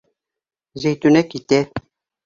[0.85, 1.65] Зәйтүнә китә.